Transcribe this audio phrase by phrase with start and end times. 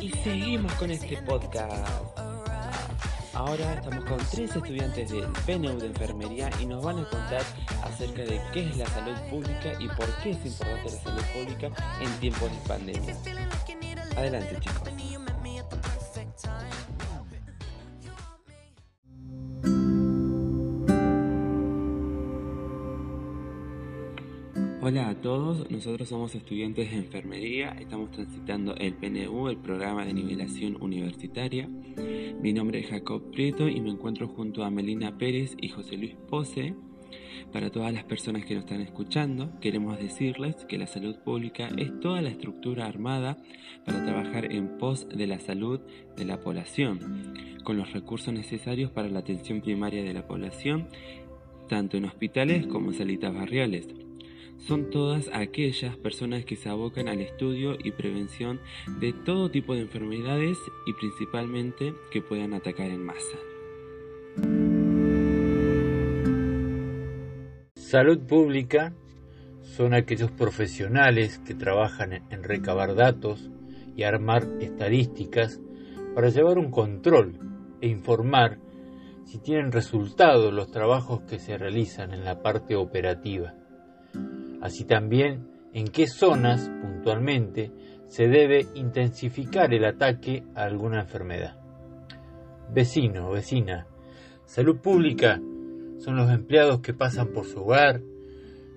[0.00, 1.72] Y seguimos con este podcast.
[3.34, 7.42] Ahora estamos con tres estudiantes del PNU de enfermería y nos van a contar
[7.82, 11.70] acerca de qué es la salud pública y por qué es importante la salud pública
[12.00, 13.16] en tiempos de pandemia.
[14.16, 14.88] Adelante chicos.
[24.80, 30.12] Hola a todos, nosotros somos estudiantes de enfermería, estamos transitando el PNU, el programa de
[30.12, 31.68] nivelación universitaria.
[32.40, 36.14] Mi nombre es Jacob Prieto y me encuentro junto a Melina Pérez y José Luis
[36.28, 36.76] Pose.
[37.52, 41.98] Para todas las personas que nos están escuchando, queremos decirles que la salud pública es
[41.98, 43.36] toda la estructura armada
[43.84, 45.80] para trabajar en pos de la salud
[46.16, 50.86] de la población, con los recursos necesarios para la atención primaria de la población,
[51.68, 53.88] tanto en hospitales como en salitas barriales
[54.66, 58.60] son todas aquellas personas que se abocan al estudio y prevención
[59.00, 63.38] de todo tipo de enfermedades y principalmente que puedan atacar en masa.
[67.74, 68.92] Salud pública
[69.62, 73.50] son aquellos profesionales que trabajan en recabar datos
[73.96, 75.60] y armar estadísticas
[76.14, 77.38] para llevar un control
[77.80, 78.58] e informar
[79.24, 83.54] si tienen resultados los trabajos que se realizan en la parte operativa
[84.60, 87.70] así también en qué zonas puntualmente
[88.06, 91.58] se debe intensificar el ataque a alguna enfermedad.
[92.72, 93.86] Vecino, vecina,
[94.46, 95.40] salud pública
[95.98, 98.00] son los empleados que pasan por su hogar,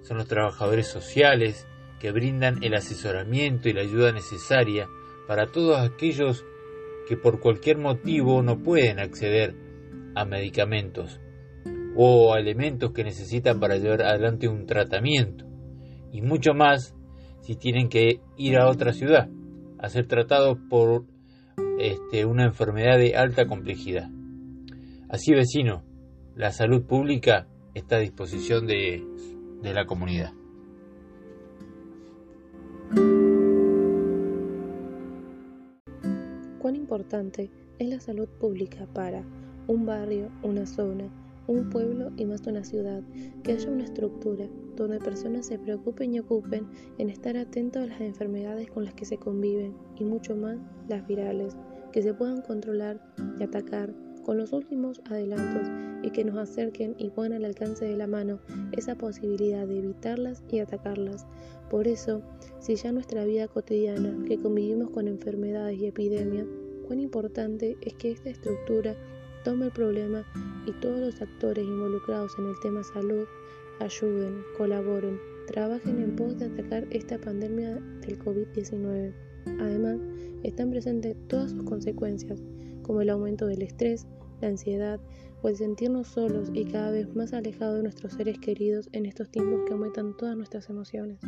[0.01, 1.67] son los trabajadores sociales
[1.99, 4.87] que brindan el asesoramiento y la ayuda necesaria
[5.27, 6.45] para todos aquellos
[7.07, 9.55] que por cualquier motivo no pueden acceder
[10.15, 11.19] a medicamentos
[11.95, 15.50] o a elementos que necesitan para llevar adelante un tratamiento
[16.11, 16.95] y mucho más
[17.41, 19.29] si tienen que ir a otra ciudad
[19.79, 21.05] a ser tratados por
[21.79, 24.09] este, una enfermedad de alta complejidad.
[25.09, 25.83] Así vecino,
[26.35, 29.03] la salud pública está a disposición de,
[29.61, 30.33] de la comunidad.
[36.59, 37.49] ¿Cuán importante
[37.79, 39.23] es la salud pública para
[39.67, 41.09] un barrio, una zona,
[41.51, 43.03] un pueblo y más una ciudad,
[43.43, 46.67] que haya una estructura donde personas se preocupen y ocupen
[46.97, 50.57] en estar atentos a las enfermedades con las que se conviven y mucho más
[50.87, 51.55] las virales,
[51.91, 53.01] que se puedan controlar
[53.39, 55.69] y atacar con los últimos adelantos
[56.03, 58.39] y que nos acerquen y pongan al alcance de la mano
[58.71, 61.25] esa posibilidad de evitarlas y atacarlas.
[61.69, 62.21] Por eso,
[62.59, 66.47] si ya nuestra vida cotidiana, que convivimos con enfermedades y epidemias,
[66.87, 68.95] cuán importante es que esta estructura
[69.43, 70.23] tome el problema
[70.65, 73.25] y todos los actores involucrados en el tema salud
[73.79, 77.75] ayuden, colaboren, trabajen en pos de atacar esta pandemia
[78.05, 79.13] del COVID-19.
[79.59, 79.99] Además,
[80.43, 82.41] están presentes todas sus consecuencias,
[82.83, 84.05] como el aumento del estrés,
[84.41, 84.99] la ansiedad
[85.41, 89.29] o el sentirnos solos y cada vez más alejados de nuestros seres queridos en estos
[89.29, 91.19] tiempos que aumentan todas nuestras emociones.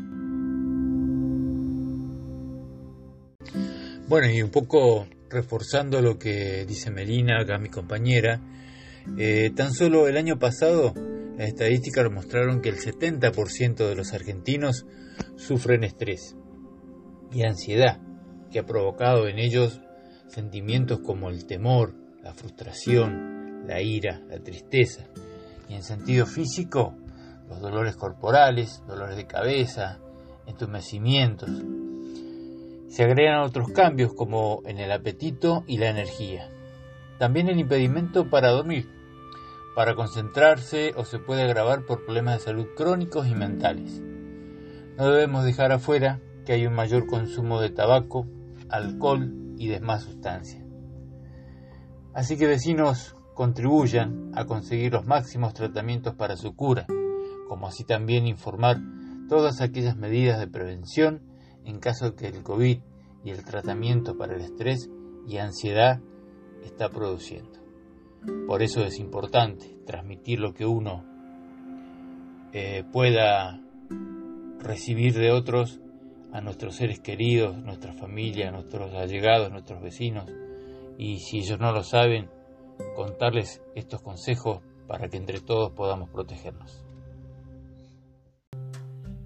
[4.07, 8.39] Bueno, y un poco reforzando lo que dice Melina, acá mi compañera,
[9.17, 10.94] eh, tan solo el año pasado
[11.38, 14.85] las estadísticas mostraron que el 70% de los argentinos
[15.35, 16.35] sufren estrés
[17.31, 17.99] y ansiedad,
[18.51, 19.81] que ha provocado en ellos
[20.27, 25.07] sentimientos como el temor, la frustración, la ira, la tristeza,
[25.67, 26.95] y en sentido físico,
[27.50, 30.00] los dolores corporales, dolores de cabeza,
[30.45, 31.50] entumecimientos,
[32.94, 36.52] se agregan otros cambios como en el apetito y la energía.
[37.18, 38.88] También el impedimento para dormir,
[39.76, 44.00] para concentrarse o se puede agravar por problemas de salud crónicos y mentales.
[44.96, 48.28] No debemos dejar afuera que hay un mayor consumo de tabaco,
[48.70, 50.64] alcohol y demás sustancias.
[52.14, 56.86] Así que vecinos contribuyan a conseguir los máximos tratamientos para su cura,
[57.50, 58.78] como así también informar
[59.30, 61.32] todas aquellas medidas de prevención
[61.65, 62.80] en caso que el COVID
[63.24, 64.89] y el tratamiento para el estrés
[65.27, 66.00] y ansiedad
[66.63, 67.60] está produciendo.
[68.48, 71.04] Por eso es importante transmitir lo que uno
[72.54, 73.60] eh, pueda
[74.60, 75.80] recibir de otros
[76.31, 80.30] a nuestros seres queridos, nuestra familia, nuestros allegados, nuestros vecinos,
[80.98, 82.30] y si ellos no lo saben,
[82.95, 86.83] contarles estos consejos para que entre todos podamos protegernos.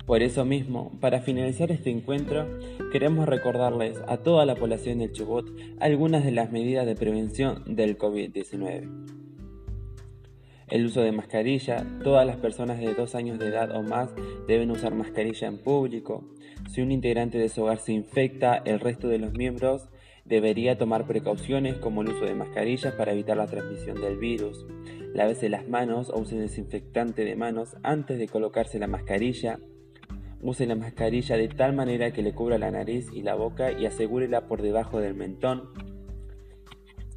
[0.07, 2.47] Por eso mismo, para finalizar este encuentro,
[2.91, 5.49] queremos recordarles a toda la población del Chubut
[5.79, 8.89] algunas de las medidas de prevención del COVID-19.
[10.69, 14.09] El uso de mascarilla, todas las personas de dos años de edad o más
[14.47, 16.23] deben usar mascarilla en público.
[16.69, 19.89] Si un integrante de su hogar se infecta, el resto de los miembros
[20.27, 24.65] Debería tomar precauciones como el uso de mascarillas para evitar la transmisión del virus.
[25.13, 29.57] Lávese las manos o use desinfectante de manos antes de colocarse la mascarilla.
[30.41, 33.85] Use la mascarilla de tal manera que le cubra la nariz y la boca y
[33.85, 35.69] asegúrela por debajo del mentón.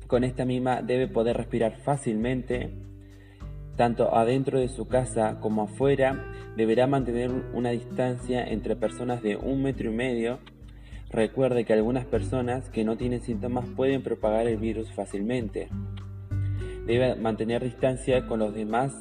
[0.07, 2.71] Con esta misma debe poder respirar fácilmente.
[3.77, 9.63] Tanto adentro de su casa como afuera deberá mantener una distancia entre personas de un
[9.63, 10.41] metro y medio
[11.11, 15.69] Recuerde que algunas personas que no tienen síntomas pueden propagar el virus fácilmente.
[16.87, 18.93] Debe mantener distancia con los demás,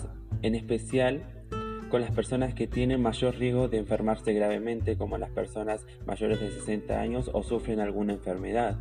[0.42, 1.39] en especial
[1.90, 6.52] con las personas que tienen mayor riesgo de enfermarse gravemente, como las personas mayores de
[6.52, 8.78] 60 años o sufren alguna enfermedad.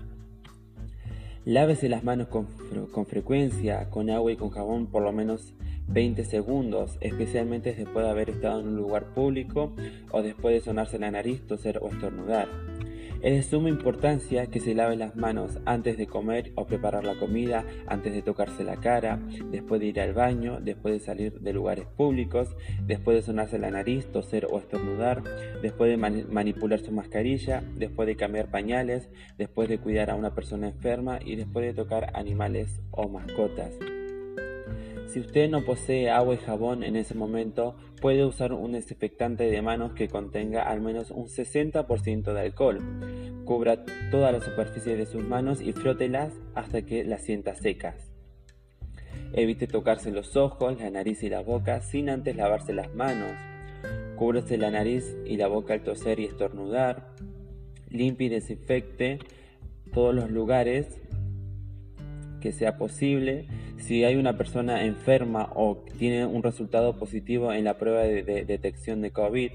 [1.44, 2.46] Lávese las manos con,
[2.92, 5.54] con, frecuencia, con agua y con jabón por lo menos
[5.88, 9.72] 20 segundos, especialmente después de haber estado en un lugar público
[10.10, 12.48] o después de sonarse la nariz, toser o estornudar.
[13.20, 17.18] Es de suma importancia que se lave las manos antes de comer o preparar la
[17.18, 19.18] comida, antes de tocarse la cara,
[19.50, 22.54] después de ir al baño, después de salir de lugares públicos,
[22.86, 25.24] después de sonarse la nariz, toser o estornudar,
[25.62, 30.68] después de manipular su mascarilla, después de cambiar pañales, después de cuidar a una persona
[30.68, 33.74] enferma y después de tocar animales o mascotas.
[35.08, 39.62] Si usted no posee agua y jabón en ese momento, puede usar un desinfectante de
[39.62, 42.78] manos que contenga al menos un 60% de alcohol.
[43.46, 48.12] Cubra toda la superficie de sus manos y frótelas hasta que las sienta secas.
[49.32, 53.32] Evite tocarse los ojos, la nariz y la boca sin antes lavarse las manos.
[54.16, 57.14] Cúbrase la nariz y la boca al toser y estornudar.
[57.88, 59.20] Limpie y desinfecte
[59.94, 61.00] todos los lugares
[62.42, 63.46] que sea posible.
[63.78, 69.00] Si hay una persona enferma o tiene un resultado positivo en la prueba de, detección
[69.00, 69.50] de COVID,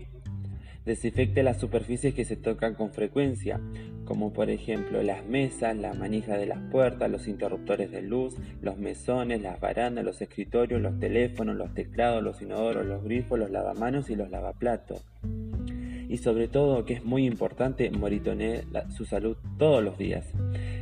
[0.85, 3.59] desinfecte las superficies que se tocan con frecuencia,
[4.05, 8.77] como por ejemplo las mesas, la manija de las puertas, los interruptores de luz, los
[8.77, 14.09] mesones, las barandas, los escritorios, los teléfonos, los teclados, los inodoros, los grifos, los lavamanos
[14.09, 15.05] y los lavaplatos.
[16.13, 18.63] Y sobre todo, que es muy importante, monitorear
[18.95, 20.31] su salud todos los días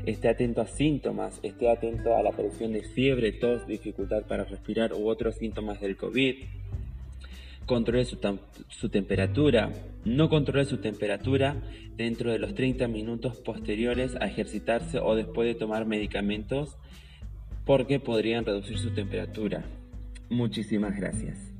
[0.05, 4.93] esté atento a síntomas, esté atento a la aparición de fiebre, tos, dificultad para respirar
[4.93, 6.35] u otros síntomas del COVID.
[7.65, 9.71] Controle su temperatura.
[10.03, 11.61] No controle su temperatura
[11.95, 16.77] dentro de los 30 minutos posteriores a ejercitarse o después de tomar medicamentos
[17.65, 19.63] porque podrían reducir su temperatura.
[20.29, 21.50] Muchísimas gracias.